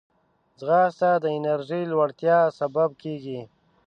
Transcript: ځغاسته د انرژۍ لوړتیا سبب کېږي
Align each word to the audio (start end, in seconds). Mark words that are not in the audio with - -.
ځغاسته 0.59 1.09
د 1.23 1.25
انرژۍ 1.37 1.83
لوړتیا 1.91 2.37
سبب 2.59 2.89
کېږي 3.01 3.39